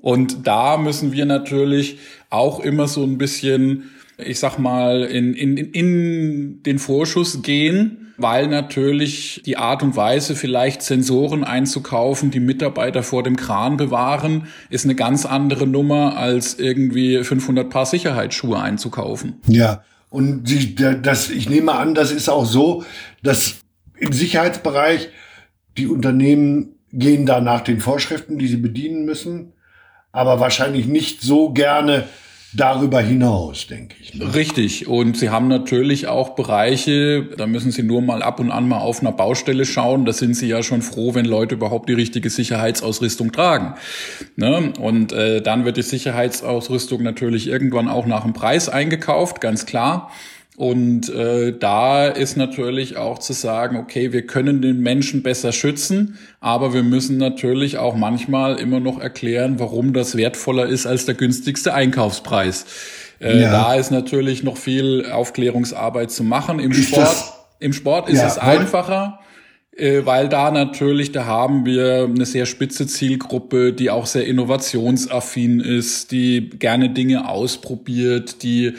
Und 0.01 0.47
da 0.47 0.77
müssen 0.77 1.13
wir 1.13 1.25
natürlich 1.25 1.99
auch 2.29 2.61
immer 2.61 2.89
so 2.89 3.03
ein 3.05 3.17
bisschen, 3.17 3.91
ich 4.19 4.39
sag 4.39 4.59
mal, 4.59 5.03
in, 5.03 5.33
in, 5.33 5.57
in 5.57 6.63
den 6.63 6.79
Vorschuss 6.79 7.41
gehen, 7.41 8.13
weil 8.19 8.49
natürlich 8.49 9.43
die 9.47 9.57
Art 9.57 9.83
und 9.83 9.97
Weise, 9.97 10.37
vielleicht 10.37 10.83
Sensoren 10.83 11.43
einzukaufen, 11.43 12.31
die 12.31 12.41
Mitarbeiter 12.41 13.03
vor 13.03 13.23
dem 13.23 13.37
Kran 13.37 13.77
bewahren, 13.79 14.47
ist 14.69 14.85
eine 14.85 14.95
ganz 14.95 15.25
andere 15.25 15.67
Nummer, 15.67 16.17
als 16.17 16.59
irgendwie 16.59 17.25
500 17.25 17.71
Paar 17.71 17.87
Sicherheitsschuhe 17.87 18.61
einzukaufen. 18.61 19.41
Ja, 19.49 19.83
und 20.11 20.45
die, 20.45 20.77
das, 20.77 21.31
ich 21.31 21.49
nehme 21.49 21.73
an, 21.73 21.95
das 21.95 22.13
ist 22.13 22.29
auch 22.29 22.45
so, 22.45 22.85
dass 23.23 23.64
im 23.97 24.13
Sicherheitsbereich, 24.13 25.09
die 25.77 25.87
Unternehmen 25.87 26.77
gehen 26.93 27.27
da 27.27 27.41
nach 27.41 27.63
den 27.63 27.81
Vorschriften, 27.81 28.39
die 28.39 28.47
sie 28.47 28.57
bedienen 28.57 29.05
müssen, 29.05 29.53
aber 30.13 30.39
wahrscheinlich 30.39 30.87
nicht 30.87 31.23
so 31.23 31.51
gerne 31.51 32.05
darüber 32.57 33.01
hinaus, 33.01 33.67
denke 33.67 33.97
ich. 34.01 34.15
Ne? 34.15 34.33
Richtig. 34.35 34.87
Und 34.87 35.17
Sie 35.17 35.31
haben 35.31 35.49
natürlich 35.49 36.07
auch 36.07 36.31
Bereiche, 36.31 37.25
da 37.37 37.47
müssen 37.47 37.73
Sie 37.73 37.83
nur 37.83 38.01
mal 38.01 38.23
ab 38.23 38.39
und 38.39 38.51
an 38.51 38.69
mal 38.69 38.79
auf 38.79 39.01
einer 39.01 39.13
Baustelle 39.13 39.65
schauen. 39.65 40.05
Da 40.05 40.13
sind 40.13 40.35
Sie 40.35 40.47
ja 40.47 40.63
schon 40.63 40.83
froh, 40.83 41.15
wenn 41.15 41.25
Leute 41.25 41.57
überhaupt 41.57 41.89
die 41.89 41.95
richtige 41.95 42.31
Sicherheitsausrüstung 42.31 43.33
tragen. 43.33 43.75
Ne? 44.37 44.73
Und 44.79 45.13
äh, 45.13 45.43
dann 45.43 45.65
wird 45.65 45.77
die 45.77 45.83
Sicherheitsausrüstung 45.83 47.03
natürlich 47.03 47.49
irgendwann 47.49 47.89
auch 47.89 48.07
nach 48.07 48.23
dem 48.23 48.33
Preis 48.33 48.69
eingekauft, 48.69 49.41
ganz 49.41 49.67
klar. 49.67 50.11
Und 50.57 51.09
äh, 51.09 51.57
da 51.59 52.07
ist 52.07 52.37
natürlich 52.37 52.97
auch 52.97 53.19
zu 53.19 53.33
sagen, 53.33 53.77
okay, 53.77 54.13
wir 54.13 54.25
können 54.25 54.63
den 54.63 54.81
Menschen 54.81 55.25
besser 55.25 55.51
schützen, 55.51 56.17
aber 56.39 56.73
wir 56.73 56.85
müssen 56.85 57.17
natürlich 57.17 57.79
auch 57.79 57.97
manchmal 57.97 58.61
immer 58.61 58.79
noch 58.79 59.01
erklären, 59.01 59.59
warum 59.59 59.93
das 59.93 60.17
wertvoller 60.17 60.67
ist 60.67 60.87
als 60.87 61.07
der 61.07 61.17
günstigste 61.17 61.75
Einkaufspreis. 61.75 62.67
Äh, 63.21 63.43
ja. 63.43 63.51
Da 63.51 63.75
ist 63.75 63.91
natürlich 63.91 64.45
noch 64.45 64.57
viel 64.57 65.11
Aufklärungsarbeit 65.11 66.13
zu 66.13 66.23
machen. 66.23 66.61
Im 66.61 66.71
ist 66.71 66.89
Sport, 66.89 67.33
im 67.59 67.73
Sport 67.73 68.09
ist 68.09 68.19
ja, 68.19 68.29
es 68.29 68.39
einfacher 68.39 69.19
äh, 69.77 70.07
weil 70.07 70.29
da 70.29 70.53
natürlich, 70.53 71.11
da 71.11 71.25
haben 71.25 71.67
wir 71.67 72.05
eine 72.05 72.27
sehr 72.27 72.47
spitze 72.47 72.87
Zielgruppe, 72.87 73.73
die 73.73 73.91
auch 73.91 74.07
sehr 74.07 74.25
innovationsaffin 74.25 75.59
ist, 75.59 76.13
die 76.13 76.49
gerne 76.49 76.91
Dinge 76.91 77.29
ausprobiert, 77.29 78.45
die 78.45 78.75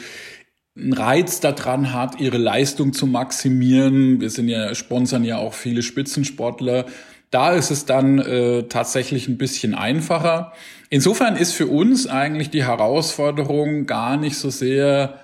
einen 0.76 0.92
Reiz 0.92 1.40
daran 1.40 1.92
hat, 1.92 2.20
ihre 2.20 2.38
Leistung 2.38 2.92
zu 2.92 3.06
maximieren. 3.06 4.20
Wir 4.20 4.30
sind 4.30 4.48
ja, 4.48 4.74
sponsern 4.74 5.24
ja 5.24 5.38
auch 5.38 5.54
viele 5.54 5.82
Spitzensportler. 5.82 6.86
Da 7.30 7.52
ist 7.52 7.70
es 7.70 7.86
dann 7.86 8.18
äh, 8.18 8.64
tatsächlich 8.64 9.28
ein 9.28 9.38
bisschen 9.38 9.74
einfacher. 9.74 10.52
Insofern 10.90 11.36
ist 11.36 11.52
für 11.52 11.66
uns 11.66 12.06
eigentlich 12.06 12.50
die 12.50 12.64
Herausforderung 12.64 13.86
gar 13.86 14.16
nicht 14.16 14.36
so 14.36 14.50
sehr 14.50 15.18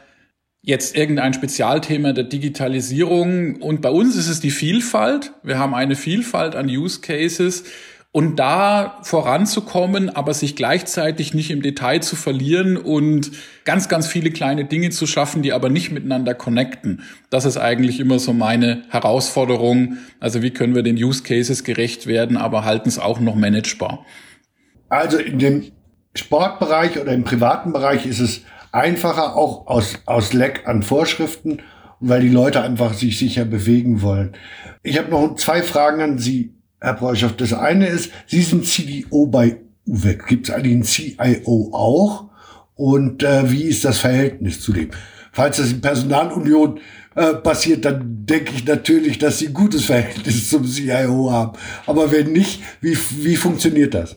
jetzt 0.62 0.96
irgendein 0.96 1.34
Spezialthema 1.34 2.12
der 2.12 2.24
Digitalisierung. 2.24 3.56
Und 3.56 3.82
bei 3.82 3.90
uns 3.90 4.16
ist 4.16 4.28
es 4.28 4.40
die 4.40 4.50
Vielfalt. 4.50 5.32
Wir 5.42 5.58
haben 5.58 5.74
eine 5.74 5.96
Vielfalt 5.96 6.56
an 6.56 6.66
Use 6.66 7.00
Cases. 7.00 7.64
Und 8.14 8.36
da 8.36 8.98
voranzukommen, 9.02 10.10
aber 10.10 10.34
sich 10.34 10.54
gleichzeitig 10.54 11.32
nicht 11.32 11.50
im 11.50 11.62
Detail 11.62 12.00
zu 12.00 12.14
verlieren 12.14 12.76
und 12.76 13.30
ganz, 13.64 13.88
ganz 13.88 14.06
viele 14.06 14.30
kleine 14.30 14.66
Dinge 14.66 14.90
zu 14.90 15.06
schaffen, 15.06 15.40
die 15.40 15.54
aber 15.54 15.70
nicht 15.70 15.90
miteinander 15.92 16.34
connecten. 16.34 17.04
Das 17.30 17.46
ist 17.46 17.56
eigentlich 17.56 18.00
immer 18.00 18.18
so 18.18 18.34
meine 18.34 18.82
Herausforderung. 18.90 19.96
Also 20.20 20.42
wie 20.42 20.50
können 20.50 20.74
wir 20.74 20.82
den 20.82 21.02
Use 21.02 21.22
Cases 21.22 21.64
gerecht 21.64 22.06
werden, 22.06 22.36
aber 22.36 22.66
halten 22.66 22.90
es 22.90 22.98
auch 22.98 23.18
noch 23.18 23.34
managebar. 23.34 24.04
Also 24.90 25.16
in 25.16 25.38
dem 25.38 25.72
Sportbereich 26.14 27.00
oder 27.00 27.12
im 27.12 27.24
privaten 27.24 27.72
Bereich 27.72 28.04
ist 28.04 28.20
es 28.20 28.42
einfacher, 28.72 29.36
auch 29.36 29.66
aus, 29.66 29.94
aus 30.04 30.34
Leck 30.34 30.62
an 30.66 30.82
Vorschriften, 30.82 31.62
weil 32.00 32.20
die 32.20 32.28
Leute 32.28 32.60
einfach 32.60 32.92
sich 32.92 33.18
sicher 33.18 33.46
bewegen 33.46 34.02
wollen. 34.02 34.36
Ich 34.82 34.98
habe 34.98 35.10
noch 35.10 35.36
zwei 35.36 35.62
Fragen 35.62 36.02
an 36.02 36.18
Sie. 36.18 36.52
Herr 36.82 36.94
Breuschow. 36.94 37.32
Das 37.36 37.52
eine 37.52 37.86
ist, 37.86 38.10
Sie 38.26 38.42
sind 38.42 38.66
CDO 38.66 39.26
bei 39.26 39.58
UVEC. 39.86 40.26
Gibt 40.26 40.48
es 40.48 40.54
eigentlich 40.54 41.16
einen 41.18 41.42
CIO 41.44 41.70
auch? 41.72 42.30
Und 42.74 43.22
äh, 43.22 43.50
wie 43.52 43.62
ist 43.62 43.84
das 43.84 43.98
Verhältnis 43.98 44.60
zu 44.60 44.72
dem? 44.72 44.90
Falls 45.30 45.58
das 45.58 45.70
in 45.70 45.80
Personalunion 45.80 46.80
äh, 47.14 47.34
passiert, 47.34 47.84
dann 47.84 48.26
denke 48.26 48.52
ich 48.56 48.66
natürlich, 48.66 49.18
dass 49.18 49.38
Sie 49.38 49.46
ein 49.46 49.54
gutes 49.54 49.84
Verhältnis 49.84 50.48
zum 50.50 50.66
CIO 50.66 51.30
haben. 51.30 51.56
Aber 51.86 52.10
wenn 52.10 52.32
nicht, 52.32 52.60
wie, 52.80 52.98
wie 53.20 53.36
funktioniert 53.36 53.94
das? 53.94 54.16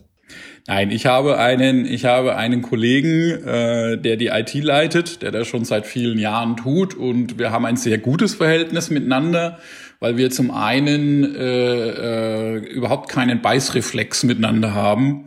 Nein, 0.68 0.90
ich 0.90 1.06
habe 1.06 1.38
einen, 1.38 1.86
ich 1.86 2.06
habe 2.06 2.36
einen 2.36 2.64
Kollegen, 2.64 3.30
äh, 3.46 4.00
der 4.00 4.18
die 4.18 4.28
IT 4.28 4.56
leitet, 4.56 5.22
der 5.22 5.30
das 5.30 5.48
schon 5.48 5.64
seit 5.64 5.86
vielen 5.86 6.18
Jahren 6.18 6.58
tut 6.58 6.96
und 6.96 7.38
wir 7.38 7.52
haben 7.52 7.66
ein 7.66 7.78
sehr 7.78 8.00
gutes 8.00 8.34
Verhältnis 8.34 8.90
miteinander 8.90 9.60
weil 10.00 10.18
wir 10.18 10.30
zum 10.32 10.52
einen 10.52 11.36
äh, 11.36 12.56
äh, 12.56 12.58
überhaupt 12.58 13.10
keinen 13.10 13.42
Beißreflex 13.42 14.24
miteinander 14.24 14.74
haben. 14.74 15.26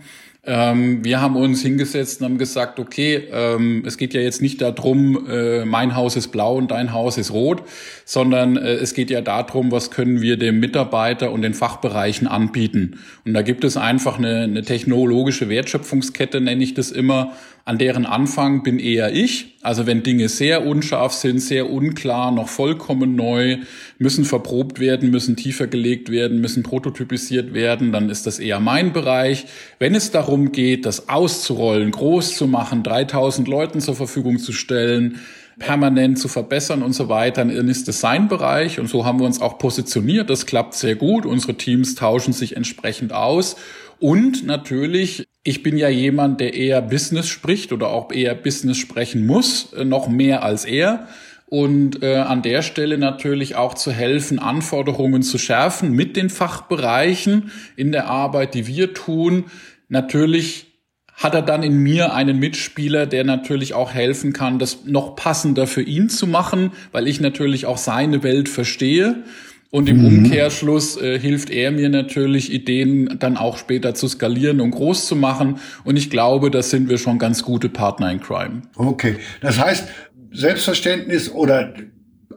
Ähm, 0.51 1.05
wir 1.05 1.21
haben 1.21 1.37
uns 1.37 1.61
hingesetzt 1.61 2.21
und 2.21 2.25
haben 2.25 2.39
gesagt, 2.39 2.81
okay, 2.81 3.25
ähm, 3.31 3.83
es 3.87 3.99
geht 3.99 4.15
ja 4.15 4.23
jetzt 4.23 4.41
nicht 4.41 4.63
darum, 4.63 5.29
äh, 5.29 5.67
mein 5.67 5.95
Haus 5.95 6.17
ist 6.17 6.29
blau 6.29 6.57
und 6.57 6.71
dein 6.71 6.95
Haus 6.95 7.19
ist 7.19 7.33
rot, 7.33 7.65
sondern 8.07 8.57
äh, 8.57 8.77
es 8.77 8.95
geht 8.95 9.11
ja 9.11 9.21
darum, 9.21 9.71
was 9.71 9.91
können 9.91 10.23
wir 10.23 10.39
dem 10.39 10.59
Mitarbeiter 10.59 11.33
und 11.33 11.43
den 11.43 11.53
Fachbereichen 11.53 12.27
anbieten. 12.27 12.99
Und 13.27 13.35
da 13.35 13.43
gibt 13.43 13.63
es 13.63 13.77
einfach 13.77 14.17
eine, 14.17 14.45
eine 14.45 14.63
technologische 14.63 15.51
Wertschöpfungskette, 15.51 16.41
nenne 16.41 16.65
ich 16.65 16.73
das 16.73 16.93
immer, 16.93 17.35
an 17.69 17.77
deren 17.77 18.07
Anfang 18.07 18.63
bin 18.63 18.79
eher 18.79 19.13
ich. 19.13 19.59
Also 19.61 19.87
wenn 19.87 20.03
Dinge 20.03 20.31
sehr 20.31 20.65
unscharf 20.65 21.13
sind, 21.13 21.41
sehr 21.41 21.69
unklar, 21.69 22.33
noch 22.33 22.49
vollkommen 22.49 23.15
neu, 23.15 23.59
müssen 23.99 24.25
verprobt 24.25 24.81
werden, 24.81 25.11
müssen 25.11 25.37
tiefer 25.37 25.67
gelegt 25.67 26.11
werden, 26.11 26.41
müssen 26.41 26.63
prototypisiert 26.63 27.53
werden, 27.53 27.93
dann 27.93 28.09
ist 28.09 28.27
das 28.27 28.39
eher 28.39 28.59
mein 28.59 28.95
Bereich. 28.95 29.45
Wenn 29.79 29.95
es 29.95 30.11
darum 30.11 30.38
geht, 30.47 30.87
das 30.87 31.09
auszurollen, 31.09 31.91
groß 31.91 32.37
zu 32.37 32.47
machen, 32.47 32.83
3000 32.83 33.47
Leuten 33.49 33.81
zur 33.81 33.95
Verfügung 33.95 34.39
zu 34.39 34.53
stellen, 34.53 35.21
permanent 35.59 36.19
zu 36.19 36.29
verbessern 36.29 36.83
und 36.83 36.93
so 36.93 37.09
weiter, 37.09 37.45
dann 37.45 37.69
ist 37.69 37.89
das 37.89 38.01
sein 38.01 38.29
Bereich. 38.29 38.79
Und 38.79 38.89
so 38.89 39.05
haben 39.05 39.19
wir 39.19 39.27
uns 39.27 39.41
auch 39.41 39.59
positioniert. 39.59 40.31
Das 40.31 40.47
klappt 40.47 40.75
sehr 40.75 40.95
gut. 40.95 41.27
Unsere 41.27 41.55
Teams 41.55 41.95
tauschen 41.95 42.33
sich 42.33 42.57
entsprechend 42.57 43.13
aus. 43.13 43.57
Und 43.99 44.47
natürlich, 44.47 45.27
ich 45.43 45.63
bin 45.63 45.77
ja 45.77 45.89
jemand, 45.89 46.41
der 46.41 46.55
eher 46.55 46.81
Business 46.81 47.29
spricht 47.29 47.73
oder 47.73 47.89
auch 47.89 48.13
eher 48.13 48.35
Business 48.35 48.77
sprechen 48.77 49.27
muss, 49.27 49.73
äh, 49.73 49.85
noch 49.85 50.09
mehr 50.09 50.43
als 50.45 50.65
er. 50.65 51.09
Und 51.47 52.03
äh, 52.03 52.17
an 52.17 52.43
der 52.43 52.63
Stelle 52.63 52.99
natürlich 52.99 53.57
auch 53.57 53.73
zu 53.73 53.91
helfen, 53.91 54.39
Anforderungen 54.39 55.23
zu 55.23 55.39
schärfen 55.39 55.93
mit 55.93 56.15
den 56.15 56.29
Fachbereichen 56.29 57.51
in 57.75 57.91
der 57.91 58.07
Arbeit, 58.07 58.55
die 58.55 58.67
wir 58.67 58.93
tun. 58.93 59.47
Natürlich 59.89 60.67
hat 61.15 61.35
er 61.35 61.43
dann 61.43 61.65
in 61.65 61.79
mir 61.79 62.15
einen 62.15 62.39
Mitspieler, 62.39 63.07
der 63.07 63.25
natürlich 63.25 63.75
auch 63.75 63.93
helfen 63.93 64.33
kann, 64.33 64.61
das 64.61 64.85
noch 64.85 65.17
passender 65.17 65.67
für 65.67 65.83
ihn 65.83 66.09
zu 66.09 66.29
machen, 66.29 66.71
weil 66.93 67.09
ich 67.09 67.21
natürlich 67.21 67.67
auch 67.67 67.79
seine 67.79 68.23
Welt 68.23 68.49
verstehe. 68.49 69.25
Und 69.71 69.89
im 69.89 69.99
mhm. 69.99 70.07
Umkehrschluss 70.07 70.97
äh, 70.97 71.19
hilft 71.19 71.51
er 71.51 71.73
mir 71.73 71.91
natürlich, 71.91 72.53
Ideen 72.53 73.17
dann 73.19 73.37
auch 73.37 73.59
später 73.59 73.95
zu 73.95 74.09
skalieren 74.09 74.61
und 74.61 74.71
groß 74.71 75.07
zu 75.07 75.17
machen. 75.17 75.59
Und 75.85 75.97
ich 75.97 76.09
glaube, 76.09 76.51
das 76.51 76.71
sind 76.71 76.89
wir 76.89 76.97
schon 76.97 77.19
ganz 77.19 77.43
gute 77.43 77.69
Partner 77.69 78.11
in 78.11 78.21
Crime. 78.21 78.63
Okay. 78.77 79.17
Das 79.43 79.59
heißt, 79.59 79.89
Selbstverständnis 80.31 81.31
oder 81.31 81.75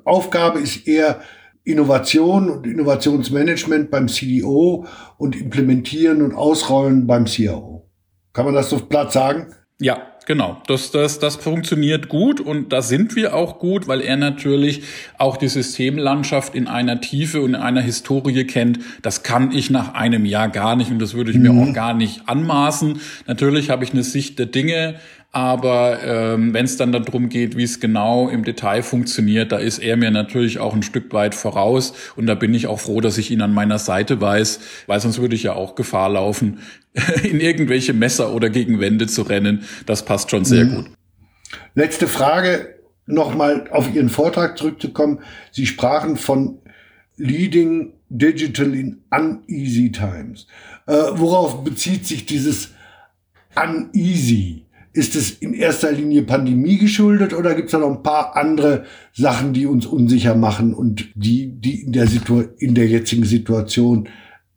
Aufgabe 0.03 0.59
ist 0.59 0.87
eher 0.87 1.21
Innovation 1.63 2.49
und 2.49 2.65
Innovationsmanagement 2.65 3.91
beim 3.91 4.07
CDO 4.07 4.85
und 5.17 5.39
Implementieren 5.39 6.21
und 6.21 6.33
Ausrollen 6.33 7.05
beim 7.05 7.25
CIO. 7.25 7.87
Kann 8.33 8.45
man 8.45 8.53
das 8.53 8.69
so 8.69 8.79
platt 8.79 9.11
sagen? 9.11 9.53
Ja, 9.79 10.11
Genau, 10.27 10.61
das, 10.67 10.91
das, 10.91 11.17
das 11.17 11.35
funktioniert 11.35 12.07
gut 12.07 12.39
und 12.39 12.71
da 12.71 12.83
sind 12.83 13.15
wir 13.15 13.35
auch 13.35 13.57
gut, 13.57 13.87
weil 13.87 14.01
er 14.01 14.17
natürlich 14.17 14.83
auch 15.17 15.35
die 15.35 15.47
Systemlandschaft 15.47 16.53
in 16.53 16.67
einer 16.67 17.01
Tiefe 17.01 17.41
und 17.41 17.55
in 17.55 17.55
einer 17.55 17.81
Historie 17.81 18.43
kennt. 18.45 18.79
Das 19.01 19.23
kann 19.23 19.51
ich 19.51 19.71
nach 19.71 19.95
einem 19.95 20.25
Jahr 20.25 20.49
gar 20.49 20.75
nicht 20.75 20.91
und 20.91 20.99
das 20.99 21.15
würde 21.15 21.31
ich 21.31 21.37
mhm. 21.37 21.41
mir 21.41 21.51
auch 21.53 21.73
gar 21.73 21.95
nicht 21.95 22.29
anmaßen. 22.29 23.01
Natürlich 23.25 23.71
habe 23.71 23.83
ich 23.83 23.93
eine 23.93 24.03
Sicht 24.03 24.37
der 24.37 24.45
Dinge, 24.45 24.99
aber 25.33 26.03
ähm, 26.03 26.53
wenn 26.53 26.65
es 26.65 26.75
dann 26.75 26.91
darum 26.91 27.29
geht, 27.29 27.55
wie 27.55 27.63
es 27.63 27.79
genau 27.79 28.27
im 28.27 28.43
Detail 28.43 28.83
funktioniert, 28.83 29.53
da 29.53 29.57
ist 29.57 29.79
er 29.79 29.95
mir 29.95 30.11
natürlich 30.11 30.59
auch 30.59 30.73
ein 30.73 30.83
Stück 30.83 31.13
weit 31.13 31.35
voraus. 31.35 31.93
Und 32.17 32.25
da 32.25 32.35
bin 32.35 32.53
ich 32.53 32.67
auch 32.67 32.81
froh, 32.81 32.99
dass 32.99 33.17
ich 33.17 33.31
ihn 33.31 33.41
an 33.41 33.53
meiner 33.53 33.79
Seite 33.79 34.19
weiß, 34.19 34.59
weil 34.87 34.99
sonst 34.99 35.21
würde 35.21 35.35
ich 35.35 35.43
ja 35.43 35.53
auch 35.53 35.75
Gefahr 35.75 36.09
laufen, 36.09 36.59
in 37.23 37.39
irgendwelche 37.39 37.93
Messer 37.93 38.33
oder 38.33 38.49
gegen 38.49 38.81
Wände 38.81 39.07
zu 39.07 39.21
rennen. 39.21 39.63
Das 39.85 40.03
passt 40.03 40.31
schon 40.31 40.43
sehr 40.43 40.65
mhm. 40.65 40.75
gut. 40.75 40.85
Letzte 41.75 42.07
Frage, 42.07 42.75
nochmal 43.05 43.69
auf 43.71 43.93
Ihren 43.93 44.09
Vortrag 44.09 44.57
zurückzukommen. 44.57 45.19
Sie 45.51 45.65
sprachen 45.65 46.17
von 46.17 46.59
Leading 47.15 47.93
Digital 48.09 48.73
in 48.73 49.01
Uneasy 49.09 49.93
Times. 49.93 50.47
Äh, 50.87 50.93
worauf 51.13 51.63
bezieht 51.63 52.05
sich 52.05 52.25
dieses 52.25 52.73
Uneasy? 53.55 54.60
Ist 54.93 55.15
es 55.15 55.31
in 55.31 55.53
erster 55.53 55.91
Linie 55.91 56.23
Pandemie 56.23 56.77
geschuldet 56.77 57.33
oder 57.33 57.55
gibt 57.55 57.67
es 57.67 57.71
da 57.71 57.79
noch 57.79 57.95
ein 57.95 58.03
paar 58.03 58.35
andere 58.35 58.85
Sachen, 59.13 59.53
die 59.53 59.65
uns 59.65 59.85
unsicher 59.85 60.35
machen 60.35 60.73
und 60.73 61.09
die, 61.15 61.47
die 61.47 61.83
in 61.83 61.93
der, 61.93 62.07
Situ 62.07 62.43
in 62.57 62.75
der 62.75 62.87
jetzigen 62.87 63.23
Situation 63.23 64.09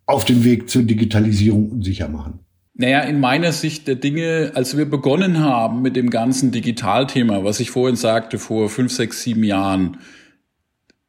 auf 0.06 0.24
dem 0.24 0.44
Weg 0.44 0.68
zur 0.68 0.82
Digitalisierung 0.82 1.70
unsicher 1.70 2.08
machen? 2.08 2.40
Naja, 2.76 3.00
in 3.02 3.20
meiner 3.20 3.52
Sicht 3.52 3.86
der 3.86 3.94
Dinge, 3.94 4.50
als 4.54 4.76
wir 4.76 4.86
begonnen 4.86 5.38
haben 5.38 5.80
mit 5.80 5.94
dem 5.94 6.10
ganzen 6.10 6.50
Digitalthema, 6.50 7.44
was 7.44 7.60
ich 7.60 7.70
vorhin 7.70 7.94
sagte, 7.94 8.40
vor 8.40 8.68
fünf, 8.68 8.92
sechs, 8.92 9.22
sieben 9.22 9.44
Jahren, 9.44 9.98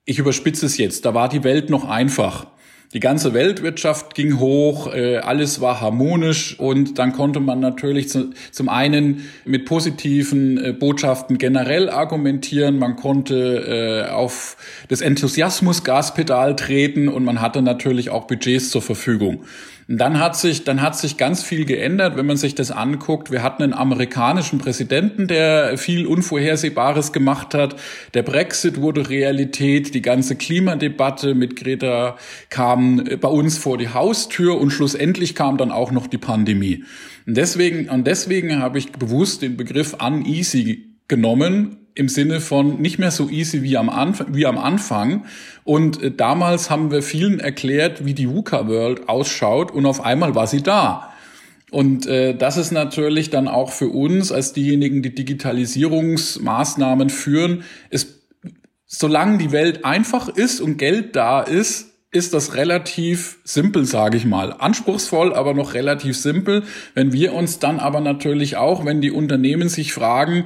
ich 0.05 0.19
überspitze 0.19 0.67
es 0.67 0.77
jetzt, 0.77 1.05
da 1.05 1.15
war 1.15 1.27
die 1.27 1.43
Welt 1.43 1.71
noch 1.71 1.89
einfach. 1.89 2.51
Die 2.95 3.01
ganze 3.01 3.33
Weltwirtschaft 3.33 4.15
ging 4.15 4.39
hoch, 4.39 4.91
äh, 4.93 5.17
alles 5.17 5.59
war 5.59 5.81
harmonisch 5.81 6.57
und 6.57 6.97
dann 6.97 7.11
konnte 7.11 7.41
man 7.41 7.59
natürlich 7.59 8.07
zu, 8.07 8.29
zum 8.51 8.69
einen 8.69 9.27
mit 9.43 9.65
positiven 9.65 10.57
äh, 10.57 10.71
Botschaften 10.71 11.37
generell 11.37 11.89
argumentieren, 11.89 12.79
man 12.79 12.95
konnte 12.95 14.05
äh, 14.07 14.11
auf 14.11 14.55
das 14.87 15.01
Enthusiasmus-Gaspedal 15.01 16.55
treten 16.55 17.09
und 17.09 17.25
man 17.25 17.41
hatte 17.41 17.61
natürlich 17.61 18.11
auch 18.11 18.27
Budgets 18.27 18.69
zur 18.69 18.81
Verfügung. 18.81 19.43
Dann 19.87 20.19
hat 20.19 20.35
sich, 20.35 20.63
dann 20.63 20.81
hat 20.81 20.97
sich 20.97 21.15
ganz 21.15 21.43
viel 21.43 21.63
geändert, 21.65 22.17
wenn 22.17 22.25
man 22.25 22.37
sich 22.37 22.55
das 22.55 22.71
anguckt. 22.71 23.29
Wir 23.29 23.43
hatten 23.43 23.61
einen 23.61 23.73
amerikanischen 23.73 24.57
Präsidenten, 24.57 25.27
der 25.27 25.77
viel 25.77 26.07
Unvorhersehbares 26.07 27.13
gemacht 27.13 27.53
hat. 27.53 27.75
Der 28.15 28.23
Brexit 28.23 28.81
wurde 28.81 29.09
Realität. 29.09 29.93
Die 29.93 30.01
ganze 30.01 30.35
Klimadebatte 30.35 31.35
mit 31.35 31.55
Greta 31.55 32.17
kam 32.49 33.03
bei 33.21 33.27
uns 33.27 33.59
vor 33.59 33.77
die 33.77 33.89
Haustür 33.89 34.59
und 34.59 34.71
schlussendlich 34.71 35.35
kam 35.35 35.57
dann 35.57 35.71
auch 35.71 35.91
noch 35.91 36.07
die 36.07 36.17
Pandemie. 36.17 36.83
Und 37.27 37.37
deswegen, 37.37 37.87
und 37.87 38.07
deswegen 38.07 38.59
habe 38.59 38.79
ich 38.79 38.91
bewusst 38.91 39.43
den 39.43 39.55
Begriff 39.55 39.95
uneasy 40.03 40.95
genommen, 41.07 41.84
im 41.95 42.09
Sinne 42.09 42.41
von 42.41 42.81
nicht 42.81 42.99
mehr 42.99 43.11
so 43.11 43.29
easy 43.29 43.63
wie 43.63 43.77
am, 43.77 43.89
Anf 43.89 44.25
wie 44.27 44.45
am 44.45 44.57
Anfang. 44.57 45.25
Und 45.63 46.03
äh, 46.03 46.11
damals 46.11 46.69
haben 46.69 46.91
wir 46.91 47.01
vielen 47.01 47.39
erklärt, 47.39 48.05
wie 48.05 48.13
die 48.13 48.29
VUCA 48.29 48.67
World 48.67 49.07
ausschaut 49.09 49.71
und 49.71 49.85
auf 49.85 50.01
einmal 50.01 50.35
war 50.35 50.45
sie 50.45 50.61
da. 50.61 51.11
Und 51.71 52.05
äh, 52.05 52.35
das 52.35 52.57
ist 52.57 52.71
natürlich 52.71 53.29
dann 53.29 53.47
auch 53.47 53.71
für 53.71 53.89
uns 53.89 54.31
als 54.31 54.53
diejenigen, 54.53 55.01
die 55.01 55.15
Digitalisierungsmaßnahmen 55.15 57.09
führen, 57.09 57.63
ist, 57.89 58.27
solange 58.85 59.39
die 59.39 59.51
Welt 59.51 59.83
einfach 59.83 60.27
ist 60.29 60.61
und 60.61 60.77
Geld 60.77 61.15
da 61.15 61.41
ist, 61.41 61.91
ist 62.11 62.33
das 62.33 62.55
relativ 62.55 63.39
simpel, 63.43 63.85
sage 63.85 64.15
ich 64.15 64.25
mal. 64.25 64.53
Anspruchsvoll, 64.53 65.33
aber 65.33 65.53
noch 65.53 65.73
relativ 65.73 66.15
simpel. 66.17 66.63
Wenn 66.93 67.11
wir 67.11 67.33
uns 67.33 67.59
dann 67.59 67.79
aber 67.79 67.99
natürlich 67.99 68.55
auch, 68.55 68.85
wenn 68.85 69.01
die 69.01 69.11
Unternehmen 69.11 69.67
sich 69.67 69.91
fragen, 69.91 70.45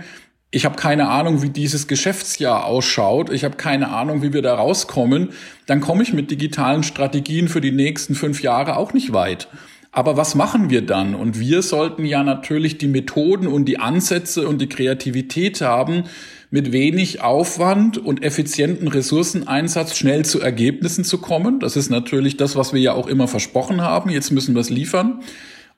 ich 0.52 0.66
habe 0.66 0.76
keine 0.76 1.10
Ahnung, 1.10 1.44
wie 1.44 1.50
dieses 1.50 1.88
Geschäftsjahr 1.88 2.66
ausschaut. 2.66 3.30
Ich 3.32 3.44
habe 3.44 3.56
keine 3.56 3.90
Ahnung, 3.90 4.24
wie 4.24 4.34
wir 4.34 4.42
da 4.42 4.56
rauskommen. 4.56 5.30
Dann 5.68 5.80
komme 5.80 6.02
ich 6.02 6.12
mit 6.12 6.32
digitalen 6.32 6.82
Strategien 6.82 7.48
für 7.48 7.62
die 7.62 7.72
nächsten 7.72 8.16
fünf 8.16 8.42
Jahre 8.42 8.76
auch 8.76 8.94
nicht 8.94 9.14
weit. 9.14 9.48
Aber 9.92 10.18
was 10.18 10.34
machen 10.34 10.70
wir 10.70 10.82
dann? 10.82 11.14
Und 11.14 11.40
wir 11.40 11.62
sollten 11.62 12.04
ja 12.06 12.24
natürlich 12.24 12.78
die 12.80 12.88
Methoden 12.88 13.48
und 13.48 13.66
die 13.66 13.80
Ansätze 13.80 14.48
und 14.48 14.60
die 14.60 14.70
Kreativität 14.70 15.62
haben, 15.62 16.04
mit 16.52 16.72
wenig 16.72 17.22
Aufwand 17.22 18.00
und 18.00 18.24
effizienten 18.24 18.88
Ressourceneinsatz 18.88 19.96
schnell 19.96 20.26
zu 20.26 20.42
Ergebnissen 20.42 21.04
zu 21.04 21.20
kommen. 21.20 21.60
Das 21.60 21.76
ist 21.76 21.92
natürlich 21.92 22.38
das, 22.38 22.56
was 22.56 22.74
wir 22.74 22.82
ja 22.82 22.94
auch 22.94 23.08
immer 23.08 23.28
versprochen 23.28 23.82
haben. 23.82 24.10
Jetzt 24.10 24.32
müssen 24.32 24.56
wir 24.56 24.62
es 24.62 24.72
liefern 24.72 25.22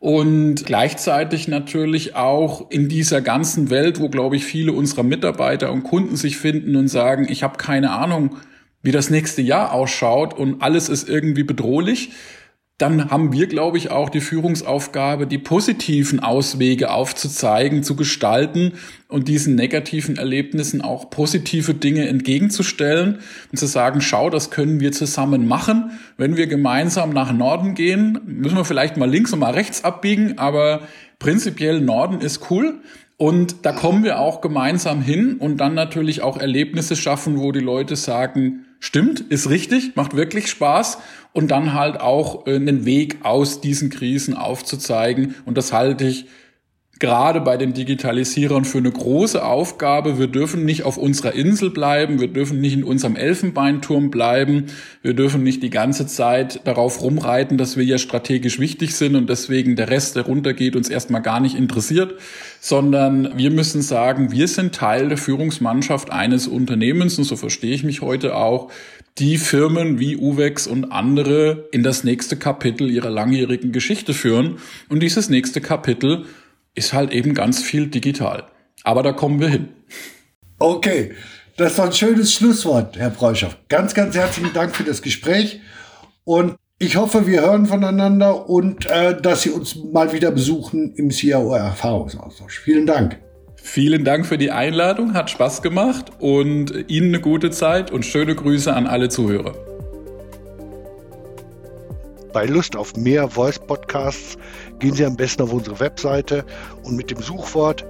und 0.01 0.65
gleichzeitig 0.65 1.47
natürlich 1.47 2.15
auch 2.15 2.71
in 2.71 2.89
dieser 2.89 3.21
ganzen 3.21 3.69
Welt, 3.69 3.99
wo, 3.99 4.09
glaube 4.09 4.35
ich, 4.35 4.43
viele 4.43 4.73
unserer 4.73 5.03
Mitarbeiter 5.03 5.71
und 5.71 5.83
Kunden 5.83 6.15
sich 6.15 6.37
finden 6.37 6.75
und 6.75 6.87
sagen, 6.87 7.27
ich 7.29 7.43
habe 7.43 7.59
keine 7.59 7.91
Ahnung, 7.91 8.37
wie 8.81 8.91
das 8.91 9.11
nächste 9.11 9.43
Jahr 9.43 9.71
ausschaut 9.71 10.33
und 10.33 10.63
alles 10.63 10.89
ist 10.89 11.07
irgendwie 11.07 11.43
bedrohlich, 11.43 12.13
dann 12.81 13.11
haben 13.11 13.31
wir, 13.31 13.47
glaube 13.47 13.77
ich, 13.77 13.91
auch 13.91 14.09
die 14.09 14.21
Führungsaufgabe, 14.21 15.27
die 15.27 15.37
positiven 15.37 16.19
Auswege 16.19 16.91
aufzuzeigen, 16.91 17.83
zu 17.83 17.95
gestalten 17.95 18.73
und 19.07 19.27
diesen 19.27 19.55
negativen 19.55 20.17
Erlebnissen 20.17 20.81
auch 20.81 21.09
positive 21.11 21.75
Dinge 21.75 22.07
entgegenzustellen 22.07 23.19
und 23.51 23.57
zu 23.57 23.67
sagen, 23.67 24.01
schau, 24.01 24.29
das 24.31 24.49
können 24.49 24.79
wir 24.79 24.91
zusammen 24.91 25.47
machen. 25.47 25.91
Wenn 26.17 26.37
wir 26.37 26.47
gemeinsam 26.47 27.11
nach 27.11 27.31
Norden 27.31 27.75
gehen, 27.75 28.19
müssen 28.25 28.57
wir 28.57 28.65
vielleicht 28.65 28.97
mal 28.97 29.09
links 29.09 29.31
und 29.31 29.39
mal 29.39 29.53
rechts 29.53 29.83
abbiegen, 29.83 30.39
aber 30.39 30.81
prinzipiell 31.19 31.81
Norden 31.81 32.19
ist 32.19 32.49
cool. 32.49 32.79
Und 33.17 33.67
da 33.67 33.73
kommen 33.73 34.03
wir 34.03 34.17
auch 34.17 34.41
gemeinsam 34.41 35.03
hin 35.03 35.35
und 35.35 35.57
dann 35.57 35.75
natürlich 35.75 36.23
auch 36.23 36.37
Erlebnisse 36.37 36.95
schaffen, 36.95 37.37
wo 37.37 37.51
die 37.51 37.59
Leute 37.59 37.95
sagen, 37.95 38.65
stimmt, 38.81 39.21
ist 39.21 39.49
richtig, 39.49 39.95
macht 39.95 40.17
wirklich 40.17 40.49
Spaß 40.49 40.97
und 41.31 41.51
dann 41.51 41.73
halt 41.73 42.01
auch 42.01 42.45
äh, 42.47 42.55
einen 42.55 42.83
Weg 42.83 43.19
aus 43.23 43.61
diesen 43.61 43.89
Krisen 43.89 44.35
aufzuzeigen. 44.35 45.35
Und 45.45 45.57
das 45.57 45.71
halte 45.71 46.05
ich 46.05 46.25
gerade 47.01 47.41
bei 47.41 47.57
den 47.57 47.73
Digitalisierern 47.73 48.63
für 48.63 48.77
eine 48.77 48.91
große 48.91 49.43
Aufgabe. 49.43 50.19
Wir 50.19 50.27
dürfen 50.27 50.63
nicht 50.63 50.83
auf 50.83 50.97
unserer 50.97 51.33
Insel 51.33 51.71
bleiben, 51.71 52.21
wir 52.21 52.27
dürfen 52.27 52.61
nicht 52.61 52.73
in 52.73 52.83
unserem 52.83 53.15
Elfenbeinturm 53.15 54.11
bleiben, 54.11 54.67
wir 55.01 55.15
dürfen 55.15 55.43
nicht 55.43 55.63
die 55.63 55.71
ganze 55.71 56.05
Zeit 56.05 56.61
darauf 56.65 57.01
rumreiten, 57.01 57.57
dass 57.57 57.75
wir 57.75 57.83
ja 57.83 57.97
strategisch 57.97 58.59
wichtig 58.59 58.95
sind 58.95 59.15
und 59.15 59.29
deswegen 59.29 59.75
der 59.75 59.89
Rest, 59.89 60.15
der 60.15 60.23
runtergeht, 60.23 60.75
uns 60.75 60.89
erstmal 60.89 61.23
gar 61.23 61.39
nicht 61.39 61.55
interessiert, 61.55 62.13
sondern 62.59 63.35
wir 63.35 63.49
müssen 63.49 63.81
sagen, 63.81 64.31
wir 64.31 64.47
sind 64.47 64.75
Teil 64.75 65.09
der 65.09 65.17
Führungsmannschaft 65.17 66.11
eines 66.11 66.47
Unternehmens 66.47 67.17
und 67.17 67.23
so 67.23 67.35
verstehe 67.35 67.73
ich 67.73 67.83
mich 67.83 68.01
heute 68.01 68.35
auch, 68.35 68.71
die 69.17 69.37
Firmen 69.37 69.99
wie 69.99 70.15
Uwex 70.17 70.67
und 70.67 70.91
andere 70.91 71.67
in 71.71 71.83
das 71.83 72.03
nächste 72.03 72.37
Kapitel 72.37 72.89
ihrer 72.89 73.09
langjährigen 73.09 73.71
Geschichte 73.71 74.13
führen. 74.13 74.57
Und 74.87 75.03
dieses 75.03 75.29
nächste 75.29 75.59
Kapitel 75.59 76.25
ist 76.75 76.93
halt 76.93 77.11
eben 77.11 77.33
ganz 77.33 77.61
viel 77.61 77.87
digital. 77.87 78.47
Aber 78.83 79.03
da 79.03 79.11
kommen 79.11 79.39
wir 79.39 79.49
hin. 79.49 79.69
Okay, 80.59 81.13
das 81.57 81.77
war 81.77 81.87
ein 81.87 81.93
schönes 81.93 82.33
Schlusswort, 82.33 82.97
Herr 82.97 83.09
Breuschow. 83.09 83.55
Ganz, 83.69 83.93
ganz 83.93 84.15
herzlichen 84.15 84.53
Dank 84.53 84.75
für 84.75 84.83
das 84.83 85.01
Gespräch 85.01 85.59
und 86.23 86.55
ich 86.79 86.95
hoffe, 86.95 87.27
wir 87.27 87.41
hören 87.41 87.67
voneinander 87.67 88.49
und 88.49 88.89
äh, 88.89 89.19
dass 89.21 89.43
Sie 89.43 89.51
uns 89.51 89.75
mal 89.75 90.13
wieder 90.13 90.31
besuchen 90.31 90.95
im 90.95 91.11
CIO 91.11 91.53
Erfahrungsaustausch. 91.53 92.59
Vielen 92.59 92.87
Dank. 92.87 93.19
Vielen 93.55 94.03
Dank 94.03 94.25
für 94.25 94.39
die 94.39 94.49
Einladung, 94.49 95.13
hat 95.13 95.29
Spaß 95.29 95.61
gemacht 95.61 96.11
und 96.19 96.73
Ihnen 96.87 97.09
eine 97.09 97.21
gute 97.21 97.51
Zeit 97.51 97.91
und 97.91 98.03
schöne 98.03 98.33
Grüße 98.33 98.73
an 98.73 98.87
alle 98.87 99.09
Zuhörer. 99.09 99.53
Bei 102.33 102.45
Lust 102.45 102.75
auf 102.75 102.95
mehr 102.95 103.29
Voice 103.29 103.59
Podcasts 103.59 104.37
gehen 104.81 104.95
Sie 104.95 105.05
am 105.05 105.15
besten 105.15 105.43
auf 105.43 105.53
unsere 105.53 105.79
Webseite 105.79 106.43
und 106.83 106.97
mit 106.97 107.11
dem 107.11 107.21
Suchwort 107.21 107.85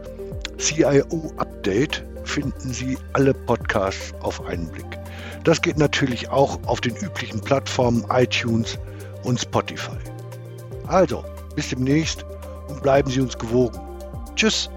CIO 0.57 1.31
Update 1.37 2.05
finden 2.25 2.71
Sie 2.71 2.97
alle 3.13 3.33
Podcasts 3.33 4.13
auf 4.21 4.45
einen 4.45 4.67
Blick. 4.67 4.99
Das 5.43 5.61
geht 5.61 5.77
natürlich 5.77 6.29
auch 6.29 6.59
auf 6.67 6.81
den 6.81 6.95
üblichen 6.97 7.41
Plattformen 7.41 8.05
iTunes 8.11 8.77
und 9.23 9.39
Spotify. 9.39 9.97
Also, 10.87 11.23
bis 11.55 11.69
demnächst 11.69 12.25
und 12.67 12.83
bleiben 12.83 13.09
Sie 13.09 13.21
uns 13.21 13.37
gewogen. 13.37 13.79
Tschüss! 14.35 14.69